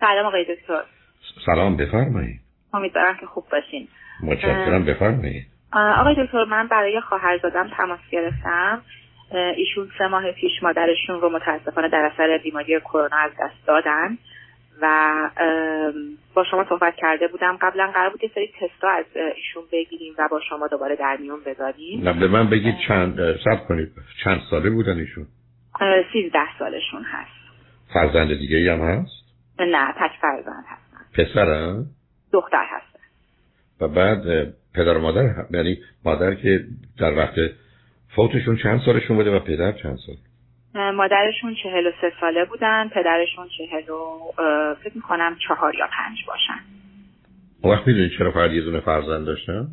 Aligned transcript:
سلام 0.00 0.26
آقای 0.26 0.44
دکتر. 0.44 0.82
سلام 1.46 1.76
بفرمایید. 1.76 2.40
امیدوارم 2.74 3.16
که 3.16 3.26
خوب 3.26 3.44
باشین. 3.52 3.88
متشکرم 4.22 4.84
بفرمایید. 4.84 5.46
آقای 5.72 6.14
دکتر 6.24 6.44
من 6.44 6.68
برای 6.68 7.00
خواهرزادم 7.00 7.70
تماس 7.76 8.00
گرفتم. 8.10 8.82
ایشون 9.56 9.90
سه 9.98 10.06
ماه 10.06 10.32
پیش 10.32 10.52
مادرشون 10.62 11.20
رو 11.20 11.30
متاسفانه 11.30 11.88
در 11.88 12.10
اثر 12.14 12.40
بیماری 12.42 12.80
کرونا 12.80 13.16
از 13.16 13.30
دست 13.40 13.66
دادن 13.66 14.18
و 14.82 15.14
با 16.34 16.44
شما 16.50 16.66
صحبت 16.68 16.94
کرده 16.96 17.28
بودم. 17.28 17.58
قبلا 17.62 17.90
قرار 17.94 18.10
بود 18.10 18.24
یه 18.24 18.30
سری 18.34 18.52
تستا 18.60 18.88
از 18.88 19.04
ایشون 19.36 19.62
بگیریم 19.72 20.14
و 20.18 20.28
با 20.30 20.40
شما 20.48 20.68
دوباره 20.68 20.96
در 20.96 21.16
میون 21.20 21.40
بذاریم. 21.46 22.08
نه 22.08 22.12
به 22.20 22.28
من 22.28 22.50
بگید 22.50 22.74
چند 22.88 23.36
سب 23.44 23.66
کنید. 23.68 23.88
چند 24.24 24.40
ساله 24.50 24.70
بودن 24.70 24.98
ایشون؟ 24.98 25.26
سیزده 26.12 26.58
سالشون 26.58 27.02
هست. 27.02 27.38
فرزند 27.94 28.28
دیگه 28.28 28.72
هم 28.72 28.80
هست؟ 28.80 29.27
نه 29.64 29.92
تک 29.92 30.10
فرزند 30.20 30.64
هستن 30.68 31.24
پسر 31.24 31.76
دختر 32.32 32.64
هستن 32.68 32.98
و 33.80 33.88
بعد 33.88 34.54
پدر 34.74 34.96
و 34.96 35.00
مادر 35.00 35.34
یعنی 35.50 35.78
مادر 36.04 36.34
که 36.34 36.64
در 36.98 37.14
وقت 37.16 37.34
فوتشون 38.16 38.56
چند 38.56 38.80
سالشون 38.80 39.16
بوده 39.16 39.36
و 39.36 39.38
پدر 39.38 39.72
چند 39.72 39.98
سال؟ 40.06 40.16
مادرشون 40.92 41.54
چهل 41.62 41.86
و 41.86 41.90
سه 42.00 42.12
ساله 42.20 42.44
بودن 42.44 42.88
پدرشون 42.88 43.48
چهل 43.58 43.90
و 43.90 44.32
فکر 44.74 44.94
می‌کنم 44.94 45.36
چهار 45.48 45.74
یا 45.74 45.86
پنج 45.86 46.18
باشن. 46.26 46.60
اون 47.62 47.74
وقت 47.74 47.86
می‌دونی 47.86 48.10
چرا 48.18 48.30
فقط 48.30 48.50
یه 48.50 48.60
دونه 48.60 48.80
فرزند 48.80 49.26
داشتن؟ 49.26 49.68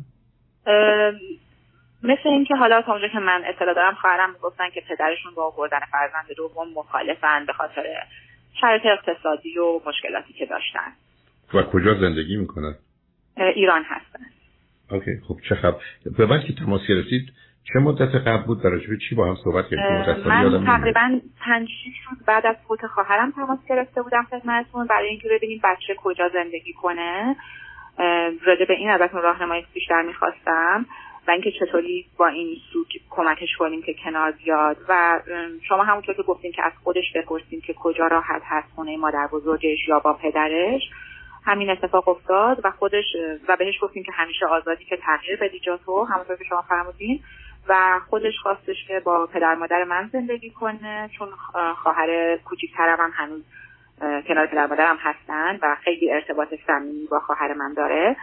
مثل 2.02 2.28
اینکه 2.28 2.54
حالا 2.54 2.82
تا 2.82 2.92
اونجا 2.92 3.08
که 3.08 3.18
من 3.18 3.42
اطلاع 3.46 3.74
دارم 3.74 3.94
خواهرم 3.94 4.32
گفتن 4.42 4.70
که 4.74 4.80
پدرشون 4.80 5.34
با 5.34 5.44
آوردن 5.44 5.80
فرزند 5.92 6.26
دوم 6.36 6.68
مخالفن 6.76 7.46
به 7.46 7.52
خاطر 7.52 7.82
شرایط 8.60 8.82
اقتصادی 8.86 9.58
و 9.58 9.80
مشکلاتی 9.86 10.32
که 10.32 10.46
داشتن. 10.46 10.92
و 11.54 11.62
کجا 11.62 11.94
زندگی 11.94 12.36
می‌کنن؟ 12.36 12.74
ایران 13.36 13.82
هستن. 13.86 14.24
اوکی 14.90 15.20
خب 15.28 15.36
چه 15.48 15.54
خب 15.54 15.74
به 16.18 16.26
من 16.26 16.42
که 16.42 16.52
تماس 16.52 16.80
گرفتید 16.88 17.32
چه 17.72 17.78
مدت 17.78 18.14
قبل 18.14 18.42
بود 18.42 18.62
در 18.62 18.70
چی 19.08 19.14
با 19.14 19.26
هم 19.26 19.36
صحبت 19.44 19.64
کردیم 19.70 20.26
من 20.28 20.66
تقریبا 20.66 21.20
پنج 21.40 21.68
روز 22.10 22.24
بعد 22.26 22.46
از 22.46 22.56
فوت 22.68 22.86
خواهرم 22.86 23.30
تماس 23.30 23.58
گرفته 23.68 24.02
بودم 24.02 24.26
خدمتتون 24.30 24.86
برای 24.86 25.08
اینکه 25.08 25.28
ببینیم 25.28 25.60
بچه 25.64 25.94
کجا 25.96 26.28
زندگی 26.28 26.72
کنه. 26.72 27.36
راجع 28.46 28.64
به 28.68 28.74
این 28.74 28.90
ازتون 28.90 29.22
راهنمایی 29.22 29.66
بیشتر 29.74 30.02
می‌خواستم. 30.02 30.86
و 31.28 31.30
اینکه 31.30 31.52
چطوری 31.60 32.06
با 32.18 32.26
این 32.26 32.56
سوگ 32.72 32.86
کمکش 33.10 33.56
کنیم 33.58 33.82
که 33.82 33.94
کنار 34.04 34.30
بیاد 34.30 34.76
و 34.88 35.20
شما 35.68 35.84
همونطور 35.84 36.14
که 36.14 36.22
گفتیم 36.22 36.52
که 36.52 36.62
از 36.64 36.72
خودش 36.84 37.12
بپرسیم 37.14 37.60
که 37.60 37.74
کجا 37.74 38.06
راحت 38.06 38.42
هست 38.44 38.68
خونه 38.74 38.96
مادر 38.96 39.26
بزرگش 39.32 39.88
یا 39.88 39.98
با 39.98 40.12
پدرش 40.12 40.82
همین 41.44 41.70
اتفاق 41.70 42.08
افتاد 42.08 42.60
و 42.64 42.70
خودش 42.70 43.04
و 43.48 43.56
بهش 43.56 43.74
گفتیم 43.82 44.02
که 44.02 44.12
همیشه 44.12 44.46
آزادی 44.46 44.84
که 44.84 44.96
تغییر 44.96 45.36
بدی 45.36 45.58
جا 45.58 45.76
تو 45.76 46.04
همونطور 46.04 46.36
که 46.36 46.44
شما 46.44 46.62
فرمودین. 46.62 47.20
و 47.68 48.00
خودش 48.10 48.38
خواستش 48.42 48.76
که 48.88 49.00
با 49.00 49.26
پدر 49.26 49.54
مادر 49.54 49.84
من 49.84 50.10
زندگی 50.12 50.50
کنه 50.50 51.10
چون 51.18 51.28
خواهر 51.82 52.36
کوچیکترم 52.36 52.98
هم 53.00 53.10
هنوز 53.14 53.42
کنار 54.28 54.46
پدر 54.46 54.66
مادرم 54.66 54.96
هستن 55.00 55.58
و 55.62 55.76
خیلی 55.84 56.12
ارتباط 56.12 56.48
صمیمی 56.66 57.06
با 57.10 57.20
خواهر 57.20 57.54
من 57.54 57.74
داره. 57.74 58.16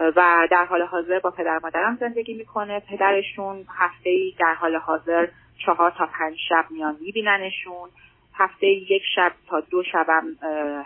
و 0.00 0.48
در 0.50 0.64
حال 0.64 0.82
حاضر 0.82 1.18
با 1.18 1.30
پدر 1.30 1.60
مادرم 1.62 1.96
زندگی 2.00 2.34
می‌کنه. 2.34 2.80
پدرشون 2.80 3.66
هفته 3.78 4.10
ای 4.10 4.34
در 4.38 4.54
حال 4.54 4.76
حاضر 4.76 5.28
چهار 5.66 5.90
تا 5.90 6.06
پنج 6.06 6.36
شب 6.48 6.64
میان 6.70 6.96
میبیننشون. 7.00 7.88
هفته 8.34 8.66
یک 8.66 9.02
شب 9.14 9.32
تا 9.46 9.60
دو 9.60 9.82
شبم 9.82 10.24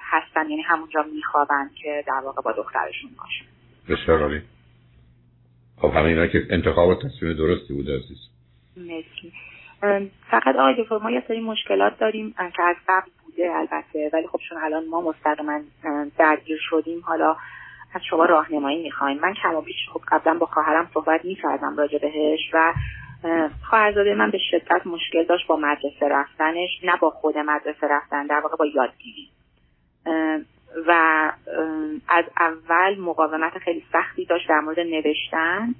هستن. 0.00 0.50
یعنی 0.50 0.62
همونجا 0.62 1.02
میخوابن 1.14 1.70
که 1.82 2.04
در 2.06 2.20
واقع 2.24 2.42
با 2.42 2.52
دخترشون 2.52 3.10
باشن. 3.18 3.44
بسیار 3.88 4.22
عالی. 4.22 4.42
خب 5.80 5.90
همه 5.90 6.28
که 6.28 6.46
انتخاب 6.50 6.88
و 6.88 6.94
تصمیم 6.94 7.32
درستی 7.32 7.74
بود 7.74 7.90
عزیز. 7.90 8.18
مرسی. 8.76 9.32
فقط 10.30 10.56
آقای 10.56 10.82
دکتر 10.82 10.98
ما 10.98 11.10
یه 11.10 11.24
سری 11.28 11.40
مشکلات 11.40 11.98
داریم 11.98 12.34
که 12.56 12.62
از 12.62 12.76
قبل 12.88 13.10
بوده 13.24 13.50
البته 13.54 14.10
ولی 14.12 14.26
خب 14.26 14.40
چون 14.48 14.58
الان 14.58 14.88
ما 14.88 15.00
مستقیما 15.00 15.60
درگیر 16.18 16.58
شدیم 16.60 17.00
حالا 17.00 17.36
از 17.94 18.00
شما 18.10 18.24
راهنمایی 18.24 18.82
می‌خوایم. 18.82 19.20
من 19.20 19.34
کم 19.34 19.54
و 19.54 19.60
بیش 19.60 19.88
خب 19.92 20.00
قبلا 20.08 20.38
با 20.38 20.46
خواهرم 20.46 20.90
صحبت 20.94 21.24
می‌کردم 21.24 21.76
راجع 21.76 21.98
بهش 21.98 22.50
و 22.52 22.72
خواهرزاده 23.70 24.14
من 24.14 24.30
به 24.30 24.38
شدت 24.50 24.86
مشکل 24.86 25.24
داشت 25.24 25.46
با 25.46 25.56
مدرسه 25.56 26.08
رفتنش 26.08 26.70
نه 26.82 26.96
با 26.96 27.10
خود 27.10 27.38
مدرسه 27.38 27.86
رفتن 27.90 28.26
در 28.26 28.40
واقع 28.40 28.56
با 28.56 28.66
یادگیری. 28.66 29.28
و 30.86 30.92
از 32.08 32.24
اول 32.40 32.98
مقاومت 32.98 33.58
خیلی 33.58 33.84
سختی 33.92 34.24
داشت 34.24 34.48
در 34.48 34.60
مورد 34.60 34.80
نوشتن. 34.80 35.74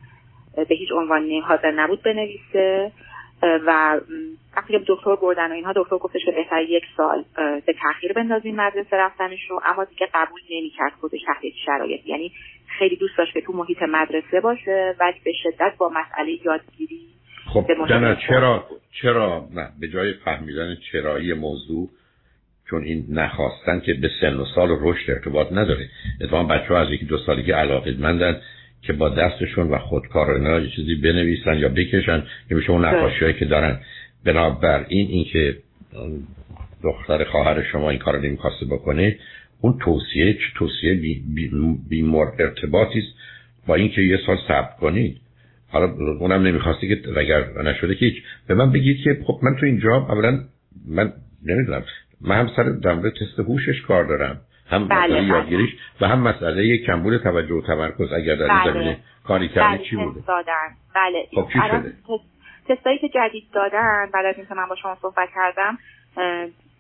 به 0.56 0.74
هیچ 0.74 0.92
عنوان 0.92 1.30
حاضر 1.44 1.70
نبود 1.70 2.02
بنویسه. 2.02 2.92
و 3.42 4.00
وقتی 4.56 4.72
که 4.72 4.84
دکتر 4.88 5.16
بردن 5.16 5.50
و 5.50 5.54
اینها 5.54 5.72
دکتر 5.76 5.98
گفتش 5.98 6.24
که 6.24 6.32
بهتر 6.32 6.62
یک 6.62 6.82
سال 6.96 7.24
به 7.66 7.74
تاخیر 7.82 8.12
بندازیم 8.12 8.56
مدرسه 8.56 8.96
رفتنش 8.96 9.50
رو 9.50 9.60
اما 9.64 9.84
دیگه 9.84 10.08
قبول 10.14 10.40
نمی‌کرد 10.50 10.92
خودش 11.00 11.20
تحت 11.26 11.42
شرایط. 11.66 12.06
یعنی 12.06 12.32
خیلی 12.78 12.96
دوست 12.96 13.18
داشت 13.18 13.34
که 13.34 13.40
تو 13.40 13.52
محیط 13.52 13.82
مدرسه 13.82 14.40
باشه 14.40 14.94
ولی 15.00 15.20
به 15.24 15.32
شدت 15.42 15.72
با 15.78 15.88
مسئله 15.88 16.38
یادگیری 16.44 17.00
خب 17.46 17.66
چرا 18.28 18.64
چرا 19.02 19.48
نه 19.54 19.68
به 19.80 19.88
جای 19.88 20.12
فهمیدن 20.12 20.76
چرایی 20.92 21.32
موضوع 21.32 21.88
چون 22.70 22.82
این 22.82 23.06
نخواستن 23.10 23.80
که 23.80 23.94
به 23.94 24.10
سن 24.20 24.36
و 24.36 24.44
سال 24.54 24.70
و 24.70 24.78
رشد 24.80 25.10
ارتباط 25.10 25.52
نداره. 25.52 25.88
اتفاقا 26.20 26.42
بچه 26.42 26.68
ها 26.68 26.80
از 26.80 26.90
یکی 26.90 27.04
دو 27.04 27.18
سالگی 27.18 27.52
علاقه 27.52 27.96
مندن 28.00 28.40
که 28.82 28.92
با 28.92 29.08
دستشون 29.08 29.68
و 29.68 29.78
خودکار 29.78 30.60
یه 30.62 30.70
چیزی 30.76 30.94
بنویسن 30.94 31.58
یا 31.58 31.68
بکشن. 31.68 32.22
که 32.48 32.54
میشه 32.54 32.70
اون 32.70 32.84
نقاشی 32.84 33.32
که 33.32 33.44
دارن. 33.44 33.80
بنابراین 34.24 35.08
اینکه 35.08 35.56
دختر 36.82 37.24
خواهر 37.24 37.62
شما 37.62 37.90
این 37.90 37.98
کار 37.98 38.20
نمی‌خواسته 38.20 38.66
بکنه 38.66 39.16
اون 39.60 39.78
توصیه 39.80 40.32
چه 40.32 40.40
توصیه 40.54 40.94
بی, 40.94 41.22
بی, 41.34 41.50
بی 41.88 42.02
ارتباطی 42.38 42.98
است. 42.98 43.18
با 43.66 43.74
اینکه 43.74 44.02
یه 44.02 44.18
سال 44.26 44.38
صبر 44.48 44.72
کنید. 44.80 45.20
حالا 45.68 45.92
اونم 46.20 46.42
نمی‌خواستی 46.42 46.88
که 46.88 47.18
اگر 47.18 47.62
نشده 47.62 47.94
که 47.94 48.06
هیچ. 48.06 48.22
به 48.46 48.54
من 48.54 48.72
بگید 48.72 48.96
که 49.04 49.18
خب 49.24 49.40
من 49.42 49.56
تو 49.60 49.66
اینجا 49.66 49.96
اولا 49.96 50.40
من 50.88 51.12
نمی‌دونم. 51.46 51.84
من 52.20 52.36
هم 52.36 52.50
سر 52.56 52.62
در 52.62 53.10
تست 53.10 53.38
هوشش 53.38 53.80
کار 53.80 54.04
دارم. 54.04 54.40
هم 54.72 54.88
بله 54.88 55.06
مسئله. 55.06 55.24
یادگیریش 55.24 55.70
و 56.00 56.08
هم 56.08 56.18
مسئله 56.18 56.78
کمبود 56.78 57.16
توجه 57.22 57.54
و 57.54 57.60
تمرکز 57.60 58.12
اگر 58.12 58.34
در 58.34 58.42
این 58.42 58.62
بله. 58.62 58.72
زمینه 58.72 58.98
کاری 59.26 59.48
کردی 59.48 59.76
بله. 59.76 59.86
چی 59.90 59.96
بوده 59.96 60.20
دادن 60.26 60.68
بله 60.94 61.28
خب 61.34 61.48
چی 61.52 61.58
شده 61.70 61.92
تستایی 62.68 62.98
که 62.98 63.08
جدید 63.08 63.44
دادن 63.52 64.10
بعد 64.12 64.26
از 64.26 64.34
اینکه 64.36 64.54
من 64.54 64.66
با 64.68 64.76
شما 64.76 64.96
صحبت 65.02 65.28
کردم 65.34 65.78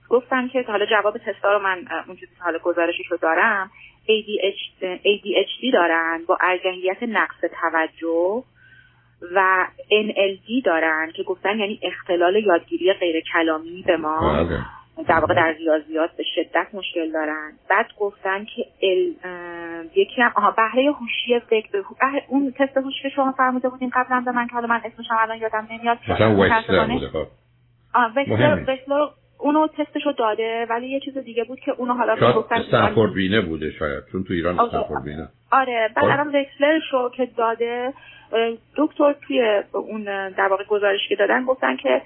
گفتن 0.08 0.48
که 0.48 0.64
حالا 0.68 0.86
جواب 0.86 1.18
تستا 1.18 1.52
رو 1.52 1.58
من 1.58 1.84
اون 2.06 2.16
چیزی 2.16 2.32
حالا 2.38 2.58
گزارشش 2.58 3.06
رو 3.10 3.16
دارم 3.16 3.70
ADHD, 4.04 4.84
ADHD 4.84 5.72
دارن 5.72 6.20
با 6.26 6.38
ارجحیت 6.40 7.02
نقص 7.02 7.40
توجه 7.60 8.44
و 9.34 9.66
NLD 9.90 10.64
دارن 10.64 11.12
که 11.16 11.22
گفتن 11.22 11.58
یعنی 11.58 11.80
اختلال 11.82 12.36
یادگیری 12.36 12.92
غیر 12.92 13.22
کلامی 13.32 13.82
به 13.86 13.96
ما 13.96 14.44
بله. 14.44 14.60
در 15.08 15.18
واقع 15.18 15.34
در 15.34 15.52
ریاضیات 15.52 16.10
به 16.16 16.24
شدت 16.34 16.66
مشکل 16.72 17.12
دارن. 17.12 17.52
بعد 17.70 17.86
گفتن 17.98 18.44
که 18.44 18.66
ال... 18.82 19.14
یکی 19.94 20.22
هم 20.22 20.32
آها 20.36 20.50
بهره 20.50 20.92
هوشی 20.92 21.40
فکر 21.50 21.68
بهره... 21.72 22.22
اون 22.28 22.54
تست 22.58 22.76
هوشی 22.76 23.02
که 23.02 23.08
شما 23.08 23.32
فرموده 23.32 23.68
بودین 23.68 23.90
قبلا 23.94 24.22
به 24.24 24.32
من 24.32 24.46
که 24.46 24.52
حالا 24.52 24.66
من 24.66 24.80
اسمش 24.84 25.06
الان 25.10 25.38
یادم 25.38 25.68
نمیاد. 25.70 25.98
مثلا 26.08 26.34
خب. 27.12 27.26
اونو 29.42 29.66
تستشو 29.66 30.12
داده 30.12 30.66
ولی 30.70 30.88
یه 30.88 31.00
چیز 31.00 31.18
دیگه 31.18 31.44
بود 31.44 31.60
که 31.60 31.72
اونو 31.72 31.94
حالا 31.94 32.32
گفتن 32.32 32.56
استنفورد 32.56 33.12
بینه 33.12 33.40
بوده 33.40 33.70
شاید 33.70 34.04
چون 34.12 34.24
تو 34.24 34.34
ایران 34.34 34.60
استنفورد 34.60 35.04
بینه 35.04 35.28
آره 35.52 35.90
بعد 35.96 36.04
خب. 36.04 36.10
الان 36.10 36.28
وکسلرشو 36.28 37.10
که 37.10 37.28
داده 37.36 37.92
دکتر 38.76 39.12
توی 39.12 39.62
اون 39.72 40.30
در 40.30 40.48
واقع 40.48 40.64
گزارش 40.64 41.00
که 41.08 41.16
دادن 41.16 41.44
گفتن 41.44 41.76
که 41.76 42.02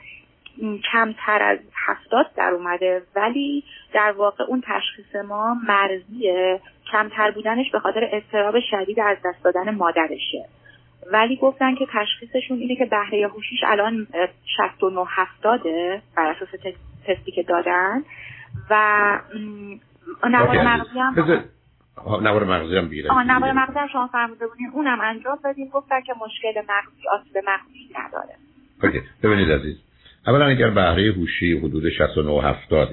کمتر 0.93 1.43
از 1.43 1.59
هفتاد 1.87 2.27
در 2.37 2.51
اومده. 2.51 3.03
ولی 3.17 3.65
در 3.95 4.13
واقع 4.13 4.45
اون 4.49 4.63
تشخیص 4.67 5.17
ما 5.29 5.55
مرزیه. 5.69 6.61
کمتر 6.93 7.31
بودنش 7.31 7.71
به 7.73 7.79
خاطر 7.79 8.09
اضطراب 8.13 8.55
شدید 8.71 9.01
از 9.01 9.17
دست 9.25 9.45
دادن 9.45 9.75
مادرشه. 9.75 10.45
ولی 11.13 11.37
گفتن 11.37 11.75
که 11.75 11.87
تشخیصشون 11.93 12.59
اینه 12.59 12.77
که 12.77 12.85
بهره 12.85 13.29
هوشیش 13.29 13.61
الان 13.67 14.07
69 14.57 15.05
هفتاده 15.09 16.03
بر 16.17 16.31
اساس 16.31 16.49
تستی 17.07 17.33
که 17.33 17.43
دادن. 17.43 18.03
و 18.71 18.75
نوار 20.31 20.63
مغزی 20.63 20.99
هم 20.99 21.45
نوار 22.23 22.45
مغزی 22.45 22.77
هم 22.77 22.89
بیره 22.89 23.23
نوار 23.23 23.53
مغزی 23.53 23.79
هم 23.79 23.89
شما 23.89 24.07
فرموده 24.07 24.47
بودین 24.47 24.71
اونم 24.73 25.01
انجام 25.01 25.39
دادیم. 25.45 25.69
گفتن 25.69 26.01
که 26.01 26.13
مشکل 26.21 26.61
مغزی 26.61 27.09
آسیب 27.13 27.37
مغزی 27.37 27.91
نداره. 27.99 28.35
اوکی. 28.83 29.03
ببینید 29.23 29.51
عزیز. 29.53 29.86
اولا 30.27 30.47
اگر 30.47 30.71
بهره 30.71 31.13
هوشی 31.13 31.53
حدود 31.53 31.91
69 31.91 32.43
70 32.43 32.89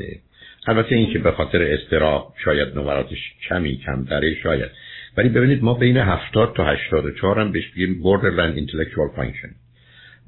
البته 0.68 0.96
این 0.96 1.14
که 1.14 1.20
به 1.20 1.32
خاطر 1.32 1.62
استرا 1.62 2.34
شاید 2.44 2.78
نمراتش 2.78 3.34
کمی 3.50 3.78
کمتره 3.78 4.36
شاید. 4.44 4.72
ولی 5.18 5.30
ببینید 5.30 5.64
ما 5.64 5.74
بین 5.74 5.98
70 5.98 6.54
تا 6.56 6.66
84 6.66 7.40
هم 7.40 7.52
بهش 7.52 7.68
بگیم 7.70 8.04
borderline 8.04 8.60
intellectual 8.60 9.20
function. 9.20 9.50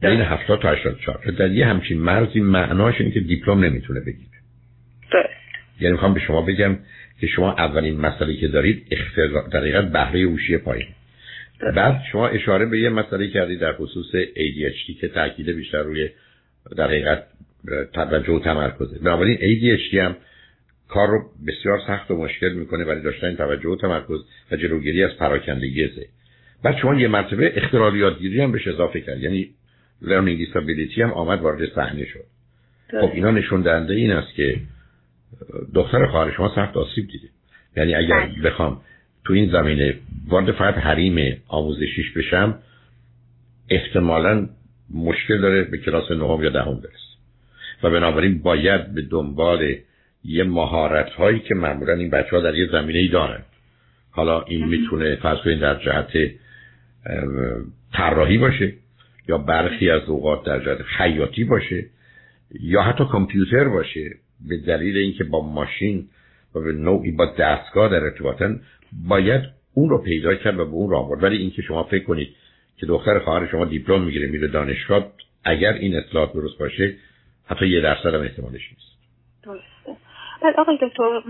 بین 0.02 0.22
70 0.22 0.62
تا 0.62 0.69
84 0.69 1.31
در 1.31 1.52
یه 1.52 1.66
همچین 1.66 1.98
مرزی 1.98 2.40
معناش 2.40 2.96
اینه 3.00 3.12
که 3.12 3.19
دیپلم 3.19 3.60
نمی‌تونه 3.63 4.00
بگیره. 4.00 4.30
یعنی 5.80 5.92
می‌خوام 5.92 6.13
به 6.13 6.19
شما 6.19 6.42
بگم 6.42 6.78
که 7.22 7.28
شما 7.28 7.54
اولین 7.54 8.00
مسئله 8.00 8.38
که 8.38 8.48
دارید 8.48 8.88
اختلال 8.92 9.50
در 9.50 9.60
حقیقت 9.60 9.92
بهره 9.92 10.22
هوشی 10.22 10.58
پایین. 10.58 10.88
بعد 11.75 12.01
شما 12.12 12.28
اشاره 12.28 12.66
به 12.66 12.80
یه 12.80 12.90
مسئله 12.90 13.28
کردید 13.28 13.60
در 13.60 13.74
خصوص 13.74 14.16
ADHD 14.16 15.01
که 15.01 15.08
تاکید 15.08 15.50
بیشتر 15.50 15.81
روی 15.84 16.10
در 16.77 16.88
حقیقت 16.88 17.23
توجه 17.94 18.33
و 18.33 18.39
تمرکزه. 18.39 19.00
بنابراین 19.00 19.38
ADHD 19.38 19.94
هم 19.94 20.15
کار 20.88 21.07
رو 21.07 21.29
بسیار 21.47 21.79
سخت 21.88 22.12
و 22.12 22.17
مشکل 22.17 22.53
می‌کنه 22.53 22.83
ولی 22.83 23.01
داشتن 23.01 23.35
توجه 23.35 23.69
و 23.69 23.75
تمرکز 23.75 24.19
و 24.51 24.56
جلوگیری 24.56 25.03
از 25.03 25.12
پراکندگی 25.17 25.88
ذهن. 25.88 26.06
بعد 26.63 26.77
شما 26.77 26.95
یه 26.95 27.07
مرتبه 27.07 27.53
اختلال 27.56 27.95
یادگیری 27.95 28.41
هم 28.41 28.51
بهش 28.51 28.67
اضافه 28.67 29.01
کرد. 29.01 29.19
یعنی 29.19 29.50
learning 30.03 30.38
disability 30.45 31.00
هم 31.00 31.12
آمد 31.12 31.41
وارد 31.41 31.73
صحنه 31.75 32.06
شد. 32.06 32.25
خب 32.91 33.12
اینا 33.13 33.31
نشون 33.31 33.62
دهنده 33.62 33.94
این 33.94 34.12
است 34.12 34.35
که 34.35 34.59
دختر 35.73 36.06
خواهر 36.06 36.31
شما 36.31 36.56
سخت 36.56 36.77
آسیب 36.77 37.07
دیده. 37.07 37.27
یعنی 37.77 37.95
اگر 37.95 38.19
بله. 38.19 38.50
بخوام 38.50 38.81
تو 39.25 39.33
این 39.33 39.51
زمینه 39.51 39.95
وارد 40.27 40.51
فقط 40.51 40.73
حریم 40.73 41.38
آموزشیش 41.47 42.12
بشم 42.12 42.59
احتمالا 43.69 44.50
مشکل 44.94 45.42
داره 45.42 45.64
به 45.64 45.78
کلاس 45.78 46.12
نهم 46.12 46.44
یا 46.44 46.50
دهم 46.50 46.76
برسه. 46.76 47.16
و 47.84 47.90
بنابراین 47.90 48.42
باید 48.42 48.94
به 48.94 49.02
دنبال 49.02 49.76
یه 50.24 50.44
مهارت 50.44 51.10
هایی 51.10 51.40
که 51.40 51.56
معمولا 51.56 51.94
این 51.94 52.10
بچه 52.10 52.30
ها 52.30 52.42
در 52.42 52.56
یه 52.56 52.68
زمینه 52.72 53.00
ای 53.00 53.08
دارن. 53.08 53.44
حالا 54.12 54.42
این 54.42 54.68
می‌تونه 54.68 55.16
فرض 55.16 55.38
کنید 55.38 55.60
در 55.60 55.76
جهت 55.76 56.32
طراحی 57.94 58.38
باشه 58.38 58.74
یا 59.28 59.38
برخی 59.38 59.90
از 59.90 60.02
اوقات 60.08 60.46
در 60.46 60.66
جهت 60.66 60.82
خیاطی 60.82 61.44
باشه 61.44 61.86
یا 62.60 62.82
حتی 62.82 63.06
کامپیوتر 63.06 63.64
باشه. 63.64 64.10
به 64.50 64.58
دلیل 64.58 64.98
اینکه 64.98 65.24
با 65.24 65.54
ماشین 65.54 66.08
و 66.56 66.60
به 66.60 66.72
نوعی 66.72 67.12
با 67.12 67.26
دستگاه 67.26 67.90
در 67.90 68.04
ارتباطن 68.04 68.62
باید 69.08 69.42
اون 69.74 69.90
رو 69.90 69.98
پیدا 69.98 70.36
کرد 70.36 70.60
و 70.60 70.66
به 70.66 70.72
اون 70.72 70.90
راه 70.90 71.10
برد. 71.10 71.24
ولی 71.24 71.38
اینکه 71.38 71.62
شما 71.62 71.84
فکر 71.84 72.04
کنید 72.04 72.36
که 72.77 72.86
دختر 72.86 73.19
خواهر 73.19 73.48
شما 73.51 73.66
دیپلم 73.66 74.01
می‌گیره 74.01 74.27
میره 74.27 74.48
دانشگاه 74.48 75.12
اگر 75.44 75.74
این 75.74 75.95
اطلاعات 75.98 76.33
درست 76.33 76.57
باشه 76.60 76.95
حتی 77.48 77.68
یه 77.68 77.81
درصد 77.81 78.13
هم 78.13 78.22
احتمالش 78.22 78.72
نیست. 78.72 78.98
درسته. 79.44 80.01
بعد 80.42 80.56
آقای 80.57 80.77
دکتر 80.81 81.22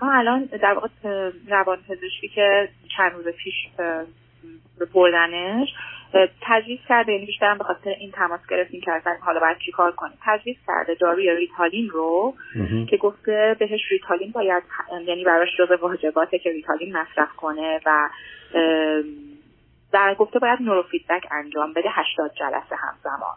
ما 0.00 0.12
الان 0.12 0.44
در 0.44 0.72
واقع 0.72 0.88
روان 1.48 1.78
پزشکی 1.88 2.28
که 2.28 2.68
چند 2.96 3.12
روز 3.12 3.28
پیش 3.28 3.54
بردنش 4.94 5.68
تجویز 6.42 6.78
کرده. 6.88 7.12
یعنی 7.12 7.26
بیشترم 7.26 7.58
به 7.58 7.64
خاطر 7.64 7.90
این 7.90 8.10
تماس 8.10 8.40
گرفتیم 8.50 8.80
که 8.80 8.92
اصلا 8.92 9.12
حالا 9.20 9.40
باید 9.40 9.58
چیکار 9.58 9.92
کنیم. 9.92 10.18
تجویز 10.24 10.56
کرده 10.66 10.94
داروی 10.94 11.36
ریتالین 11.36 11.88
رو 11.88 12.34
که 12.90 12.96
گفته 12.96 13.56
بهش 13.58 13.80
ریتالین 13.90 14.32
باید 14.32 14.62
یعنی 15.06 15.24
براش 15.24 15.48
جز 15.58 15.70
واجباته 15.82 16.38
که 16.38 16.50
ریتالین 16.50 16.96
مصرف 16.96 17.32
کنه 17.36 17.80
و 17.86 18.08
در 19.94 20.14
گفته 20.18 20.38
باید 20.38 20.58
نوروفیدبک 20.62 21.22
انجام 21.30 21.72
بده 21.72 21.88
80 21.92 22.32
جلسه 22.38 22.76
همزمان. 22.76 23.36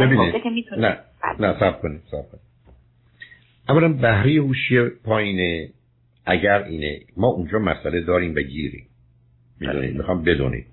ببینید. 0.00 0.74
نه 0.78 0.98
نه 1.40 1.60
سب 1.60 1.80
کنید 1.82 2.00
سب 2.10 2.30
کنید. 2.30 2.50
اولا 3.68 3.88
بهری 3.88 4.38
هوشی 4.38 4.88
پایینه 5.04 5.70
اگر 6.26 6.62
اینه. 6.62 7.00
ما 7.16 7.26
اونجا 7.26 7.58
مسئله 7.58 8.00
داریم 8.00 8.34
و 8.34 8.40
گیریم. 8.40 8.86
می‌دونید 9.60 9.96
می‌خوام 9.96 10.22
بدونید. 10.22 10.66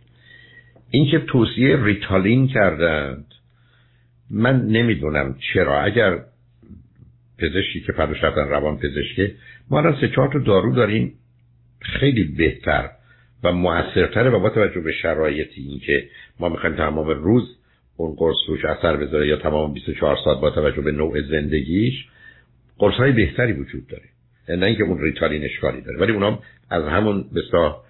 این 0.91 1.11
که 1.11 1.19
توصیه 1.19 1.83
ریتالین 1.83 2.47
کردند 2.47 3.25
من 4.29 4.61
نمی‌دونم 4.61 5.35
چرا. 5.53 5.81
اگر 5.81 6.19
پزشکی 7.39 7.81
که 7.81 7.91
فردا 7.91 8.11
رفتن 8.11 8.49
روان 8.49 8.77
پزشکه 8.77 9.35
ما 9.69 9.77
الان 9.79 10.01
سه 10.01 10.07
چهار 10.07 10.33
تا 10.33 10.39
دارو 10.39 10.75
داریم. 10.75 11.13
خیلی 11.81 12.23
بهتر. 12.23 12.89
و 13.43 13.51
موثرتره 13.51 14.29
و 14.29 14.39
با 14.39 14.49
توجه 14.49 14.79
به 14.79 14.91
شرایطی 14.91 15.61
این 15.61 15.79
که 15.79 16.09
ما 16.39 16.49
می‌خوایم 16.49 16.75
تمام 16.75 17.09
روز 17.09 17.57
اون 17.97 18.15
قرص 18.15 18.35
روش 18.47 18.65
اثر 18.65 18.97
بذاره 18.97 19.27
یا 19.27 19.37
تمام 19.37 19.73
24 19.73 20.17
ساعت 20.23 20.41
با 20.41 20.49
توجه 20.49 20.81
به 20.81 20.91
نوع 20.91 21.21
زندگیش 21.21 22.05
قرص 22.77 22.95
های 22.95 23.11
بهتری 23.11 23.53
وجود 23.53 23.87
داره. 23.87 24.03
نه 24.49 24.65
اینکه 24.65 24.83
اون 24.83 25.01
ریتالین 25.01 25.43
اشکالی 25.43 25.81
داره 25.81 25.99
ولی 25.99 26.11
اونام 26.11 26.39
از 26.69 26.83
همون 26.83 27.25
بسا 27.35 27.83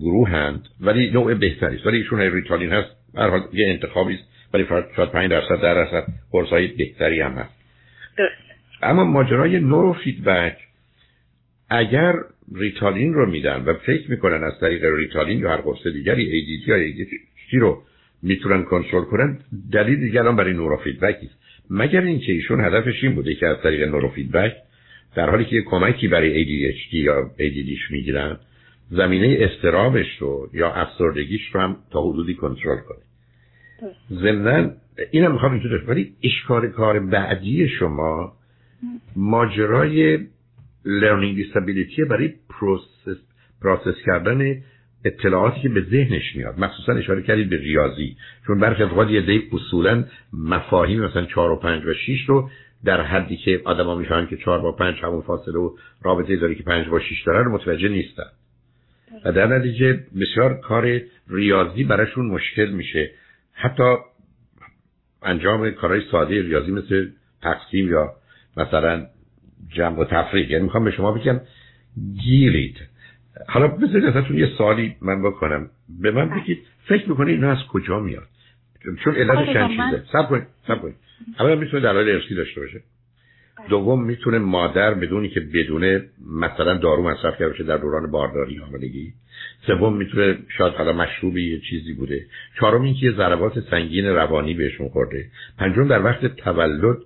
گروه 0.00 0.28
هند 0.28 0.68
ولی 0.80 1.10
نوع 1.10 1.34
بهتری 1.34 1.76
است. 1.76 1.86
ولی 1.86 1.96
ایشون 1.96 2.20
ریتالین 2.20 2.72
هست 2.72 2.88
هر 3.16 3.28
حال 3.28 3.42
یه 3.52 3.66
انتخابی 3.68 4.14
است 4.14 4.24
ولی 4.54 4.66
شاید 4.96 5.10
5 5.10 5.30
درصد 5.30 5.60
در 5.62 5.74
درصد 5.74 6.06
قرص 6.30 6.48
های 6.48 6.66
بهتری 6.66 7.20
هم 7.20 7.32
هست. 7.32 7.54
اما 8.82 9.04
ماجرای 9.04 9.60
نورو 9.60 9.92
فیدبک 9.92 10.56
اگر 11.70 12.14
ریتالین 12.54 13.14
رو 13.14 13.30
میدن 13.30 13.64
و 13.66 13.74
فکر 13.74 14.10
می‌کنن 14.10 14.44
از 14.44 14.52
طریق 14.60 14.84
ریتالین 14.84 15.38
یا 15.38 15.50
هر 15.50 15.56
قرص 15.56 15.86
دیگری 15.86 16.22
ADD 16.32 16.70
یا 16.70 16.76
ADHD 16.76 17.18
رو 17.52 17.82
می‌تونن 18.22 18.62
کنترل 18.62 19.04
کنن 19.04 19.38
دلیل 19.72 20.00
دیگر 20.00 20.32
برای 20.32 20.52
نورو 20.52 20.76
فیدبک 20.76 21.16
است 21.22 21.38
مگر 21.70 22.00
اینکه 22.00 22.32
ایشون 22.32 22.60
هدفش 22.60 23.04
این 23.04 23.14
بوده 23.14 23.34
که 23.34 23.46
از 23.46 23.56
طریق 23.62 23.88
نورو 23.88 24.08
فیدبک 24.08 24.52
در 25.14 25.30
حالی 25.30 25.44
که 25.44 25.62
کمکی 25.62 26.08
برای 26.08 26.44
ADHD 26.44 26.94
یا 26.94 27.30
ADDش 27.38 27.90
می‌گیرن 27.90 28.38
زمینه 28.90 29.36
اضطرابش 29.40 30.16
رو 30.18 30.50
یا 30.52 30.72
افسردگیش 30.72 31.40
رو 31.52 31.60
هم 31.60 31.76
تا 31.90 32.02
حدودی 32.02 32.34
کنترل 32.34 32.78
کنه. 32.78 32.98
ضمنا 34.10 34.70
اینم 35.10 35.32
می‌خوام 35.32 35.52
اینطور 35.52 35.84
ولی 35.86 36.12
اشکار 36.22 36.68
کار 36.68 37.00
بعدی 37.00 37.68
شما 37.68 38.32
ماجرای 39.16 40.18
learning 40.86 41.36
disability 41.36 42.04
برای 42.04 42.34
process 42.48 43.18
process 43.62 43.96
کردن 44.06 44.62
اطلاعاتی 45.04 45.60
که 45.60 45.68
به 45.68 45.80
ذهنش 45.80 46.36
میاد. 46.36 46.58
مخصوصا 46.58 46.92
اشاره 46.92 47.22
کردید 47.22 47.50
به 47.50 47.56
ریاضی. 47.56 48.16
چون 48.46 48.60
برخی 48.60 48.82
از 48.82 48.88
اوقات 48.88 49.10
یه 49.10 49.42
اصولا 49.52 50.04
مفاهیم 50.32 51.00
مثلا 51.04 51.24
4 51.24 51.50
و 51.50 51.56
5 51.56 51.86
و 51.86 51.94
6 51.94 52.24
رو 52.26 52.50
در 52.84 53.02
حدی 53.02 53.36
که 53.36 53.62
آدما 53.64 53.94
می‌فهمن 53.94 54.26
که 54.26 54.36
4 54.36 54.58
با 54.58 54.72
5 54.72 54.96
همون 55.02 55.22
فاصله 55.22 55.58
و 55.58 55.76
رابطه 56.02 56.36
داره 56.36 56.54
که 56.54 56.62
5 56.62 56.86
با 56.88 57.00
6 57.00 57.22
داره 57.26 57.42
رو 57.42 57.52
متوجه 57.52 57.88
نیستن. 57.88 58.30
و 59.24 59.32
در 59.32 59.46
نتیجه 59.46 60.04
بسیار 60.20 60.54
کار 60.54 61.00
ریاضی 61.30 61.84
براشون 61.84 62.26
مشکل 62.26 62.70
میشه. 62.70 63.10
حتی 63.52 63.96
انجام 65.22 65.70
کارهای 65.70 66.02
ساده 66.10 66.42
ریاضی 66.42 66.70
مثل 66.70 67.08
تقسیم 67.42 67.88
یا 67.90 68.12
مثلا 68.56 69.06
جمع 69.68 69.98
و 69.98 70.04
تفریق. 70.04 70.50
یعنی 70.50 70.64
می‌خوام 70.64 70.84
به 70.84 70.90
شما 70.90 71.12
بگم 71.12 71.40
گیرید. 72.24 72.76
حالا 73.48 73.68
بذارید 73.68 74.04
ازتون 74.04 74.38
یه 74.38 74.46
سوالی 74.58 74.96
من 75.00 75.22
بکنم. 75.22 75.70
به 76.02 76.10
من 76.10 76.40
بگید 76.40 76.58
فکر 76.84 77.08
می‌کنید 77.08 77.34
اینا 77.34 77.52
از 77.52 77.66
کجا 77.72 78.00
میاد؟ 78.00 78.28
چون 79.04 79.14
علت 79.14 79.52
چند 79.52 79.70
چیزه. 79.70 80.04
سب 80.12 80.28
کنید 80.28 80.46
سب 80.66 80.82
کنید. 80.82 80.94
اولا 81.40 81.54
می‌تونه 81.54 81.82
دلایل 81.82 82.08
ارسی 82.08 82.34
داشته 82.34 82.60
باشه. 82.60 82.80
دوم 83.68 84.04
می‌تونه 84.04 84.38
مادر 84.38 84.94
بدونی 84.94 85.28
که 85.28 85.40
بدونه 85.40 86.04
مثلا 86.40 86.74
دارو 86.78 87.02
مصرف 87.02 87.32
کرده 87.32 87.48
باشه 87.48 87.64
در 87.64 87.76
دوران 87.76 88.10
بارداری 88.10 88.56
حاملگی. 88.56 89.12
سوم 89.66 89.96
می‌تونه 89.96 90.38
شاید 90.58 90.74
حالا 90.74 90.92
مشروبی 90.92 91.52
یه 91.52 91.60
چیزی 91.70 91.94
بوده. 91.94 92.26
چهارم 92.60 92.82
اینکه 92.82 93.06
یه 93.06 93.12
ضربات 93.12 93.60
سنگین 93.60 94.06
روانی 94.06 94.54
بهشون 94.54 94.88
خورده. 94.88 95.26
پنجم 95.58 95.88
در 95.88 96.04
وقت 96.04 96.26
تولد 96.26 96.96